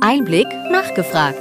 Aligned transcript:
Einblick 0.00 0.46
nachgefragt. 0.70 1.40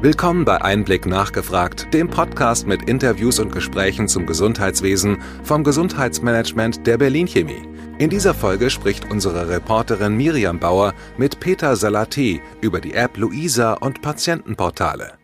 Willkommen 0.00 0.44
bei 0.44 0.62
Einblick 0.62 1.06
nachgefragt, 1.06 1.92
dem 1.92 2.08
Podcast 2.08 2.66
mit 2.66 2.88
Interviews 2.88 3.38
und 3.40 3.52
Gesprächen 3.52 4.06
zum 4.06 4.26
Gesundheitswesen 4.26 5.18
vom 5.42 5.64
Gesundheitsmanagement 5.64 6.86
der 6.86 6.98
Berlin 6.98 7.26
Chemie. 7.26 7.62
In 7.98 8.10
dieser 8.10 8.32
Folge 8.32 8.70
spricht 8.70 9.10
unsere 9.10 9.48
Reporterin 9.48 10.16
Miriam 10.16 10.60
Bauer 10.60 10.94
mit 11.18 11.40
Peter 11.40 11.72
Salaté 11.72 12.40
über 12.60 12.80
die 12.80 12.94
App 12.94 13.16
Luisa 13.16 13.74
und 13.74 14.02
Patientenportale. 14.02 15.14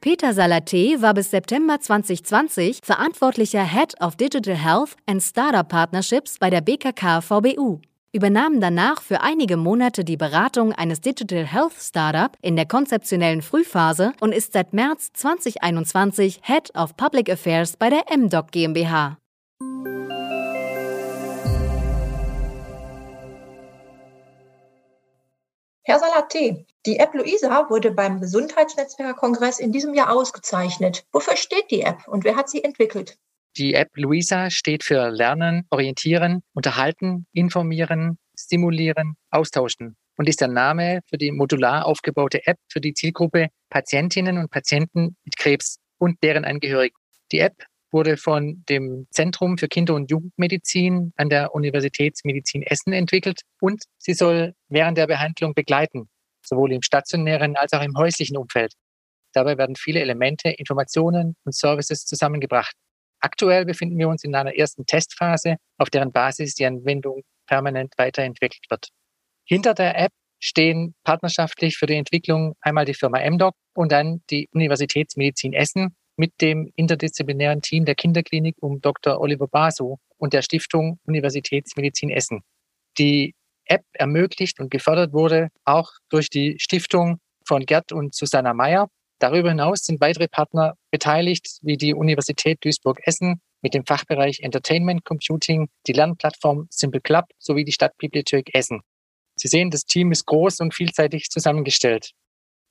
Peter 0.00 0.30
Salaté 0.30 1.00
war 1.02 1.14
bis 1.14 1.30
September 1.30 1.80
2020 1.80 2.78
verantwortlicher 2.82 3.64
Head 3.64 4.00
of 4.00 4.16
Digital 4.16 4.56
Health 4.56 4.96
and 5.06 5.22
Startup 5.22 5.68
Partnerships 5.68 6.38
bei 6.38 6.50
der 6.50 6.62
BKK 6.62 7.20
VBU 7.20 7.80
übernahm 8.14 8.60
danach 8.60 9.02
für 9.02 9.22
einige 9.22 9.56
Monate 9.56 10.04
die 10.04 10.16
Beratung 10.16 10.72
eines 10.72 11.00
Digital 11.00 11.44
Health 11.44 11.74
Startup 11.80 12.30
in 12.40 12.54
der 12.54 12.66
konzeptionellen 12.66 13.42
Frühphase 13.42 14.12
und 14.20 14.32
ist 14.32 14.52
seit 14.52 14.72
März 14.72 15.12
2021 15.14 16.40
Head 16.44 16.70
of 16.76 16.96
Public 16.96 17.28
Affairs 17.28 17.76
bei 17.76 17.90
der 17.90 18.04
MDoc 18.16 18.52
GmbH. 18.52 19.18
Herr 25.82 26.00
Salaté, 26.00 26.64
die 26.86 26.98
App 26.98 27.14
Luisa 27.14 27.68
wurde 27.68 27.90
beim 27.90 28.20
Gesundheitsnetzwerkerkongress 28.20 29.58
in 29.58 29.72
diesem 29.72 29.92
Jahr 29.92 30.12
ausgezeichnet. 30.12 31.04
Wofür 31.12 31.36
steht 31.36 31.70
die 31.72 31.82
App 31.82 32.06
und 32.06 32.22
wer 32.22 32.36
hat 32.36 32.48
sie 32.48 32.62
entwickelt? 32.62 33.18
Die 33.56 33.74
App 33.74 33.90
Luisa 33.94 34.50
steht 34.50 34.82
für 34.82 35.10
Lernen, 35.10 35.64
Orientieren, 35.70 36.42
Unterhalten, 36.54 37.26
Informieren, 37.32 38.18
Stimulieren, 38.36 39.14
Austauschen 39.30 39.96
und 40.16 40.28
ist 40.28 40.40
der 40.40 40.48
Name 40.48 41.02
für 41.08 41.18
die 41.18 41.30
modular 41.30 41.86
aufgebaute 41.86 42.44
App 42.48 42.58
für 42.68 42.80
die 42.80 42.94
Zielgruppe 42.94 43.48
Patientinnen 43.70 44.38
und 44.38 44.50
Patienten 44.50 45.16
mit 45.24 45.36
Krebs 45.36 45.78
und 45.98 46.20
deren 46.24 46.44
Angehörigen. 46.44 46.96
Die 47.30 47.38
App 47.38 47.54
wurde 47.92 48.16
von 48.16 48.64
dem 48.68 49.06
Zentrum 49.10 49.56
für 49.56 49.68
Kinder- 49.68 49.94
und 49.94 50.10
Jugendmedizin 50.10 51.12
an 51.16 51.28
der 51.28 51.54
Universitätsmedizin 51.54 52.62
Essen 52.62 52.92
entwickelt 52.92 53.42
und 53.60 53.84
sie 53.98 54.14
soll 54.14 54.54
während 54.68 54.98
der 54.98 55.06
Behandlung 55.06 55.54
begleiten, 55.54 56.08
sowohl 56.44 56.72
im 56.72 56.82
stationären 56.82 57.54
als 57.54 57.72
auch 57.72 57.82
im 57.82 57.96
häuslichen 57.96 58.36
Umfeld. 58.36 58.72
Dabei 59.32 59.58
werden 59.58 59.76
viele 59.76 60.00
Elemente, 60.00 60.48
Informationen 60.50 61.36
und 61.44 61.54
Services 61.54 62.04
zusammengebracht. 62.04 62.74
Aktuell 63.24 63.64
befinden 63.64 63.96
wir 63.96 64.10
uns 64.10 64.22
in 64.22 64.34
einer 64.34 64.54
ersten 64.54 64.84
Testphase, 64.84 65.56
auf 65.78 65.88
deren 65.88 66.12
Basis 66.12 66.56
die 66.56 66.66
Anwendung 66.66 67.22
permanent 67.46 67.94
weiterentwickelt 67.96 68.66
wird. 68.68 68.88
Hinter 69.46 69.72
der 69.72 69.98
App 69.98 70.12
stehen 70.38 70.94
partnerschaftlich 71.04 71.78
für 71.78 71.86
die 71.86 71.94
Entwicklung 71.94 72.54
einmal 72.60 72.84
die 72.84 72.92
Firma 72.92 73.18
MDoc 73.18 73.54
und 73.74 73.92
dann 73.92 74.20
die 74.28 74.50
Universitätsmedizin 74.52 75.54
Essen 75.54 75.96
mit 76.18 76.32
dem 76.42 76.70
interdisziplinären 76.76 77.62
Team 77.62 77.86
der 77.86 77.94
Kinderklinik 77.94 78.56
um 78.60 78.82
Dr. 78.82 79.18
Oliver 79.18 79.48
Basu 79.48 79.96
und 80.18 80.34
der 80.34 80.42
Stiftung 80.42 80.98
Universitätsmedizin 81.06 82.10
Essen. 82.10 82.42
Die 82.98 83.34
App 83.64 83.86
ermöglicht 83.94 84.60
und 84.60 84.70
gefördert 84.70 85.14
wurde 85.14 85.48
auch 85.64 85.92
durch 86.10 86.28
die 86.28 86.56
Stiftung 86.58 87.20
von 87.46 87.64
Gerd 87.64 87.90
und 87.90 88.14
Susanna 88.14 88.52
Meyer, 88.52 88.90
Darüber 89.18 89.50
hinaus 89.50 89.84
sind 89.84 90.00
weitere 90.00 90.28
Partner 90.28 90.74
beteiligt, 90.90 91.58
wie 91.62 91.76
die 91.76 91.94
Universität 91.94 92.64
Duisburg-Essen 92.64 93.40
mit 93.62 93.74
dem 93.74 93.86
Fachbereich 93.86 94.40
Entertainment 94.40 95.04
Computing, 95.04 95.68
die 95.86 95.92
Lernplattform 95.92 96.66
Simple 96.70 97.00
Club 97.00 97.24
sowie 97.38 97.64
die 97.64 97.72
Stadtbibliothek 97.72 98.54
Essen. 98.54 98.82
Sie 99.36 99.48
sehen, 99.48 99.70
das 99.70 99.84
Team 99.84 100.12
ist 100.12 100.26
groß 100.26 100.60
und 100.60 100.74
vielseitig 100.74 101.30
zusammengestellt. 101.30 102.10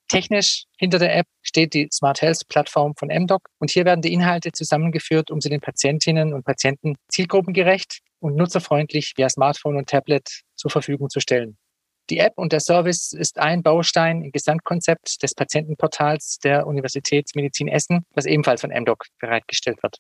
Technisch 0.10 0.66
hinter 0.78 1.00
der 1.00 1.16
App 1.16 1.28
steht 1.42 1.74
die 1.74 1.88
Smart 1.92 2.22
Health 2.22 2.48
Plattform 2.48 2.94
von 2.98 3.08
MDoc 3.08 3.42
und 3.60 3.72
hier 3.72 3.86
werden 3.86 4.02
die 4.02 4.14
Inhalte 4.14 4.52
zusammengeführt, 4.52 5.32
um 5.32 5.42
sie 5.42 5.50
den 5.50 5.62
Patientinnen 5.62 6.34
und 6.34 6.46
Patienten 6.46 6.96
zielgruppengerecht 7.10 8.00
und 8.20 8.36
nutzerfreundlich 8.36 9.14
via 9.18 9.30
Smartphone 9.30 9.78
und 9.78 9.90
Tablet 9.90 10.44
zur 10.56 10.70
Verfügung 10.70 11.10
zu 11.10 11.20
stellen. 11.20 11.58
Die 12.10 12.20
App 12.20 12.34
und 12.36 12.52
der 12.52 12.60
Service 12.60 13.14
ist 13.14 13.40
ein 13.40 13.64
Baustein 13.64 14.22
im 14.22 14.32
Gesamtkonzept 14.32 15.24
des 15.24 15.34
Patientenportals 15.34 16.38
der 16.44 16.68
Universitätsmedizin 16.68 17.70
Essen, 17.70 18.06
das 18.14 18.26
ebenfalls 18.26 18.62
von 18.62 18.72
MDoc 18.72 19.06
bereitgestellt 19.20 19.82
wird. 19.82 19.98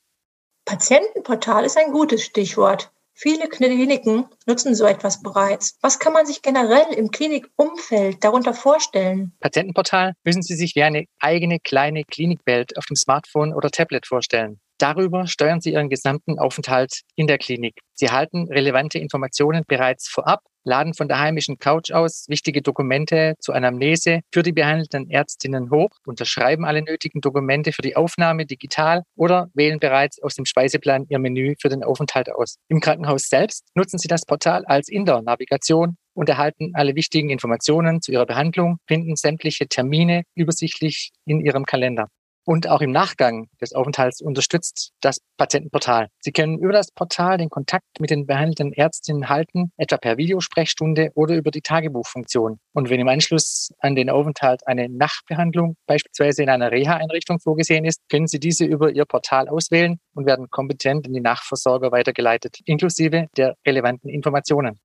Patientenportal 0.65 1.65
ist 1.65 1.77
ein 1.77 1.91
gutes 1.91 2.23
Stichwort. 2.23 2.91
Viele 3.15 3.47
Kliniken 3.47 4.25
nutzen 4.47 4.73
so 4.73 4.85
etwas 4.85 5.21
bereits. 5.21 5.77
Was 5.81 5.99
kann 5.99 6.13
man 6.13 6.25
sich 6.25 6.41
generell 6.41 6.93
im 6.93 7.11
Klinikumfeld 7.11 8.23
darunter 8.23 8.53
vorstellen? 8.53 9.33
Patientenportal 9.39 10.13
müssen 10.23 10.41
Sie 10.41 10.55
sich 10.55 10.75
wie 10.75 10.83
eine 10.83 11.05
eigene 11.19 11.59
kleine 11.59 12.03
Klinikwelt 12.03 12.77
auf 12.77 12.85
dem 12.85 12.95
Smartphone 12.95 13.53
oder 13.53 13.69
Tablet 13.69 14.07
vorstellen. 14.07 14.59
Darüber 14.83 15.27
steuern 15.27 15.61
Sie 15.61 15.71
Ihren 15.71 15.87
gesamten 15.87 16.39
Aufenthalt 16.39 17.03
in 17.15 17.25
der 17.25 17.37
Klinik. 17.37 17.79
Sie 17.93 18.11
halten 18.11 18.49
relevante 18.49 18.99
Informationen 18.99 19.63
bereits 19.65 20.09
vorab 20.09 20.41
laden 20.65 20.93
von 20.93 21.07
der 21.07 21.19
heimischen 21.19 21.57
Couch 21.57 21.93
aus 21.93 22.25
wichtige 22.27 22.61
Dokumente 22.61 23.35
zur 23.39 23.55
Anamnese 23.55 24.19
für 24.33 24.43
die 24.43 24.51
behandelnden 24.51 25.09
Ärztinnen 25.09 25.71
hoch, 25.71 25.87
unterschreiben 26.05 26.65
alle 26.65 26.81
nötigen 26.81 27.21
Dokumente 27.21 27.71
für 27.71 27.81
die 27.81 27.95
Aufnahme 27.95 28.45
digital 28.45 29.03
oder 29.15 29.47
wählen 29.53 29.79
bereits 29.79 30.21
aus 30.21 30.35
dem 30.35 30.43
Speiseplan 30.43 31.05
ihr 31.07 31.19
Menü 31.19 31.53
für 31.61 31.69
den 31.69 31.85
Aufenthalt 31.85 32.29
aus. 32.29 32.57
Im 32.67 32.81
Krankenhaus 32.81 33.29
selbst 33.29 33.65
nutzen 33.75 33.99
Sie 33.99 34.09
das 34.09 34.25
Portal 34.25 34.65
als 34.65 34.89
Indoor-Navigation 34.89 35.95
und 36.13 36.27
erhalten 36.27 36.71
alle 36.73 36.93
wichtigen 36.95 37.29
Informationen 37.29 38.01
zu 38.01 38.11
Ihrer 38.11 38.25
Behandlung, 38.25 38.79
finden 38.85 39.15
sämtliche 39.15 39.69
Termine 39.69 40.23
übersichtlich 40.35 41.11
in 41.25 41.39
Ihrem 41.39 41.63
Kalender 41.63 42.09
und 42.45 42.67
auch 42.67 42.81
im 42.81 42.91
Nachgang 42.91 43.47
des 43.61 43.73
Aufenthalts 43.73 44.21
unterstützt 44.21 44.91
das 45.01 45.19
Patientenportal. 45.37 46.07
Sie 46.19 46.31
können 46.31 46.59
über 46.59 46.73
das 46.73 46.91
Portal 46.91 47.37
den 47.37 47.49
Kontakt 47.49 47.85
mit 47.99 48.09
den 48.09 48.25
behandelnden 48.25 48.73
Ärztinnen 48.73 49.29
halten, 49.29 49.71
etwa 49.77 49.97
per 49.97 50.17
Videosprechstunde 50.17 51.11
oder 51.15 51.35
über 51.35 51.51
die 51.51 51.61
Tagebuchfunktion. 51.61 52.59
Und 52.73 52.89
wenn 52.89 52.99
im 52.99 53.07
Anschluss 53.07 53.71
an 53.79 53.95
den 53.95 54.09
Aufenthalt 54.09 54.61
eine 54.67 54.89
Nachbehandlung 54.89 55.75
beispielsweise 55.87 56.43
in 56.43 56.49
einer 56.49 56.71
Reha-Einrichtung 56.71 57.39
vorgesehen 57.39 57.85
ist, 57.85 58.01
können 58.09 58.27
Sie 58.27 58.39
diese 58.39 58.65
über 58.65 58.91
Ihr 58.91 59.05
Portal 59.05 59.47
auswählen 59.47 59.99
und 60.13 60.25
werden 60.25 60.49
kompetent 60.49 61.07
in 61.07 61.13
die 61.13 61.21
Nachversorger 61.21 61.91
weitergeleitet, 61.91 62.57
inklusive 62.65 63.27
der 63.37 63.55
relevanten 63.65 64.09
Informationen. 64.09 64.79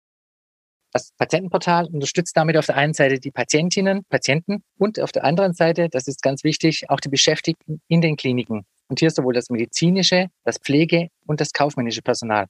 Das 0.93 1.13
Patientenportal 1.19 1.87
unterstützt 1.87 2.37
damit 2.37 2.57
auf 2.57 2.67
der 2.67 2.77
einen 2.77 2.95
Seite 2.95 3.21
die 3.21 3.31
Patientinnen, 3.31 4.05
Patienten 4.09 4.63
und 4.79 4.99
auf 5.01 5.13
der 5.13 5.25
anderen 5.25 5.53
Seite, 5.53 5.89
das 5.91 6.09
ist 6.09 6.23
ganz 6.23 6.45
wichtig, 6.45 6.89
auch 6.89 7.01
die 7.01 7.11
Beschäftigten 7.11 7.81
in 7.89 8.01
den 8.01 8.17
Kliniken. 8.17 8.65
Und 8.89 9.01
hier 9.01 9.11
sowohl 9.11 9.35
das 9.35 9.51
medizinische, 9.51 10.29
das 10.45 10.57
Pflege- 10.59 11.09
und 11.27 11.41
das 11.41 11.53
kaufmännische 11.53 12.01
Personal. 12.01 12.47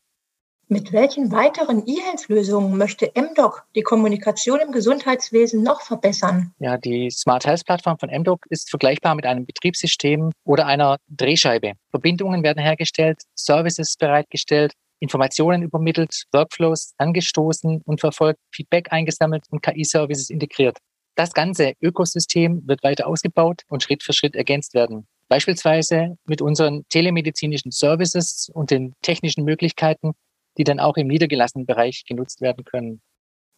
Mit 0.71 0.93
welchen 0.93 1.33
weiteren 1.33 1.83
E-Health-Lösungen 1.87 2.77
möchte 2.77 3.11
MDoc 3.15 3.67
die 3.75 3.81
Kommunikation 3.81 4.61
im 4.61 4.71
Gesundheitswesen 4.71 5.63
noch 5.63 5.81
verbessern? 5.81 6.53
Ja, 6.59 6.77
die 6.77 7.11
Smart 7.11 7.47
Health 7.47 7.65
Plattform 7.65 7.99
von 7.99 8.11
MDoc 8.11 8.45
ist 8.51 8.69
vergleichbar 8.69 9.15
mit 9.15 9.25
einem 9.25 9.47
Betriebssystem 9.47 10.31
oder 10.45 10.67
einer 10.67 10.99
Drehscheibe. 11.09 11.73
Verbindungen 11.91 12.43
werden 12.43 12.63
hergestellt, 12.63 13.23
Services 13.35 13.97
bereitgestellt, 13.97 14.75
Informationen 15.01 15.63
übermittelt, 15.63 16.25
Workflows 16.33 16.95
angestoßen 16.99 17.83
und 17.85 18.01
verfolgt, 18.01 18.41
Feedback 18.53 18.93
eingesammelt 18.93 19.45
und 19.51 19.63
KI-Services 19.63 20.31
integriert. 20.31 20.79
Das 21.15 21.33
ganze 21.33 21.75
Ökosystem 21.81 22.63
wird 22.67 22.83
weiter 22.83 23.07
ausgebaut 23.07 23.63
und 23.69 23.83
Schritt 23.83 24.03
für 24.03 24.13
Schritt 24.13 24.37
ergänzt 24.37 24.75
werden. 24.75 25.07
Beispielsweise 25.29 26.17
mit 26.25 26.41
unseren 26.41 26.85
telemedizinischen 26.89 27.71
Services 27.71 28.51
und 28.55 28.71
den 28.71 28.95
technischen 29.03 29.45
Möglichkeiten, 29.45 30.13
die 30.57 30.65
dann 30.65 30.81
auch 30.81 30.97
im 30.97 31.07
niedergelassenen 31.07 31.67
Bereich 31.67 32.05
genutzt 32.07 32.41
werden 32.41 32.65
können. 32.65 33.03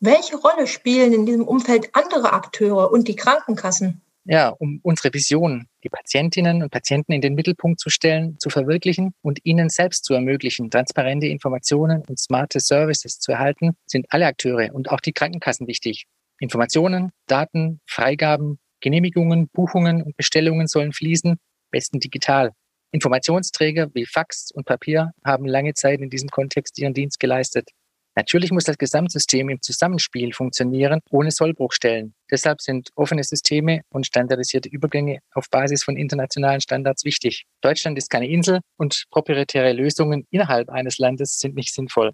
Welche 0.00 0.37
Rolle 0.37 0.67
spielen 0.67 1.12
in 1.12 1.26
diesem 1.26 1.47
Umfeld 1.47 1.91
andere 1.93 2.32
Akteure 2.32 2.91
und 2.91 3.06
die 3.06 3.17
Krankenkassen? 3.17 4.00
Ja, 4.25 4.49
um 4.49 4.81
unsere 4.82 5.12
Vision, 5.12 5.67
die 5.82 5.88
Patientinnen 5.88 6.62
und 6.62 6.70
Patienten 6.70 7.12
in 7.12 7.20
den 7.20 7.34
Mittelpunkt 7.34 7.81
zu 7.81 7.90
stellen, 7.90 8.38
zu 8.38 8.50
verwirklichen 8.50 9.14
und 9.22 9.38
ihnen 9.44 9.69
selbst 9.69 10.05
zu 10.05 10.14
ermöglichen, 10.14 10.70
transparente 10.70 11.26
Informationen 11.26 12.02
und 12.08 12.19
smarte 12.19 12.61
Services 12.61 13.19
zu 13.19 13.32
erhalten, 13.32 13.76
sind 13.87 14.06
alle 14.11 14.26
Akteure 14.26 14.75
und 14.75 14.90
auch 14.90 15.00
die 15.00 15.12
Krankenkassen 15.12 15.67
wichtig. 15.67 16.05
Informationen, 16.38 17.12
Daten, 17.26 17.81
Freigaben, 17.87 18.58
Genehmigungen, 18.81 19.49
Buchungen 19.52 20.02
und 20.02 20.17
Bestellungen 20.17 20.66
sollen 20.66 20.93
fließen, 20.93 21.38
besten 21.70 22.00
digital. 22.00 22.52
Informationsträger 22.93 23.88
wie 23.94 24.06
Fax 24.06 24.50
und 24.52 24.66
Papier 24.66 25.12
haben 25.25 25.46
lange 25.46 25.75
Zeit 25.75 26.00
in 26.00 26.11
diesem 26.11 26.28
Kontext 26.28 26.78
ihren 26.78 26.94
Dienst 26.94 27.20
geleistet. 27.20 27.70
Natürlich 28.17 28.51
muss 28.51 28.65
das 28.65 28.77
Gesamtsystem 28.77 29.49
im 29.49 29.62
Zusammenspiel 29.62 30.33
funktionieren, 30.33 31.01
ohne 31.11 31.31
Sollbruchstellen. 31.31 32.15
Deshalb 32.31 32.61
sind 32.61 32.91
offene 32.97 33.23
Systeme 33.23 33.83
und 33.89 34.07
standardisierte 34.07 34.69
Übergänge 34.69 35.21
auf 35.33 35.49
Basis 35.49 35.85
von 35.85 35.97
internationalen 35.97 36.61
Standards 36.61 37.05
wichtig. 37.05 37.45
Deutschland 37.61 37.97
ist 37.99 38.11
keine 38.11 38.29
Insel 38.29 38.61
und 38.77 39.05
proprietäre 39.11 39.73
Lösungen 39.73 40.27
innerhalb 40.31 40.71
eines 40.71 40.99
Landes 40.99 41.39
sind 41.39 41.55
nicht 41.55 41.73
sinnvoll. 41.73 42.12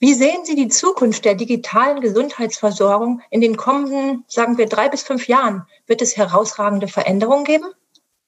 Wie 0.00 0.14
sehen 0.14 0.44
Sie 0.44 0.54
die 0.54 0.68
Zukunft 0.68 1.24
der 1.24 1.34
digitalen 1.34 2.00
Gesundheitsversorgung 2.00 3.20
in 3.30 3.40
den 3.40 3.56
kommenden, 3.56 4.24
sagen 4.28 4.56
wir, 4.56 4.66
drei 4.66 4.88
bis 4.88 5.02
fünf 5.02 5.26
Jahren? 5.26 5.66
Wird 5.86 6.02
es 6.02 6.16
herausragende 6.16 6.86
Veränderungen 6.86 7.44
geben? 7.44 7.66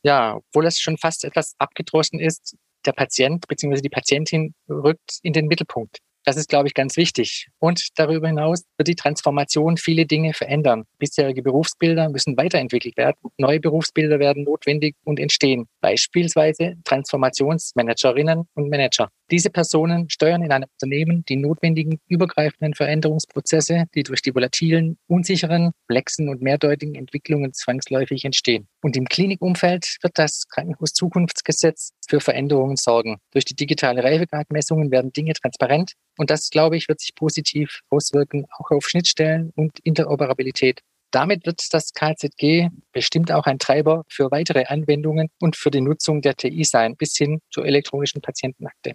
Ja, 0.02 0.36
obwohl 0.36 0.66
es 0.66 0.80
schon 0.80 0.98
fast 0.98 1.24
etwas 1.24 1.54
abgedroschen 1.58 2.18
ist, 2.18 2.56
der 2.84 2.92
Patient 2.92 3.46
bzw. 3.46 3.80
die 3.82 3.88
Patientin 3.88 4.54
rückt 4.68 5.18
in 5.22 5.32
den 5.32 5.46
Mittelpunkt. 5.46 5.98
Das 6.24 6.36
ist, 6.36 6.48
glaube 6.48 6.68
ich, 6.68 6.74
ganz 6.74 6.96
wichtig. 6.96 7.48
Und 7.58 7.88
darüber 7.96 8.28
hinaus 8.28 8.64
wird 8.76 8.88
die 8.88 8.94
Transformation 8.94 9.76
viele 9.76 10.06
Dinge 10.06 10.34
verändern. 10.34 10.84
Bisherige 10.98 11.42
Berufsbilder 11.42 12.08
müssen 12.10 12.36
weiterentwickelt 12.36 12.96
werden. 12.96 13.16
Neue 13.38 13.60
Berufsbilder 13.60 14.18
werden 14.18 14.44
notwendig 14.44 14.96
und 15.04 15.18
entstehen. 15.18 15.66
Beispielsweise 15.80 16.74
Transformationsmanagerinnen 16.84 18.46
und 18.54 18.68
Manager. 18.68 19.10
Diese 19.30 19.50
Personen 19.50 20.10
steuern 20.10 20.42
in 20.42 20.50
einem 20.50 20.68
Unternehmen 20.72 21.24
die 21.28 21.36
notwendigen 21.36 22.00
übergreifenden 22.08 22.74
Veränderungsprozesse, 22.74 23.84
die 23.94 24.02
durch 24.02 24.22
die 24.22 24.34
volatilen, 24.34 24.98
unsicheren, 25.06 25.70
komplexen 25.86 26.28
und 26.28 26.42
mehrdeutigen 26.42 26.96
Entwicklungen 26.96 27.52
zwangsläufig 27.52 28.24
entstehen. 28.24 28.66
Und 28.82 28.96
im 28.96 29.04
Klinikumfeld 29.04 29.98
wird 30.02 30.18
das 30.18 30.48
Krankenhauszukunftsgesetz 30.48 31.92
für 32.08 32.20
Veränderungen 32.20 32.76
sorgen. 32.76 33.18
Durch 33.32 33.44
die 33.44 33.54
digitale 33.54 34.02
Reifegradmessungen 34.02 34.90
werden 34.90 35.12
Dinge 35.12 35.34
transparent 35.34 35.92
und 36.16 36.30
das, 36.30 36.50
glaube 36.50 36.76
ich, 36.76 36.88
wird 36.88 37.00
sich 37.00 37.14
positiv 37.14 37.80
auswirken, 37.88 38.46
auch 38.58 38.70
auf 38.70 38.88
Schnittstellen 38.88 39.52
und 39.54 39.78
Interoperabilität. 39.84 40.80
Damit 41.12 41.46
wird 41.46 41.60
das 41.72 41.92
KZG 41.92 42.68
bestimmt 42.92 43.30
auch 43.30 43.46
ein 43.46 43.58
Treiber 43.58 44.04
für 44.08 44.30
weitere 44.30 44.64
Anwendungen 44.64 45.28
und 45.40 45.56
für 45.56 45.70
die 45.70 45.80
Nutzung 45.80 46.20
der 46.20 46.34
TI 46.34 46.64
sein, 46.64 46.96
bis 46.96 47.16
hin 47.16 47.40
zur 47.50 47.64
elektronischen 47.64 48.22
Patientenakte. 48.22 48.94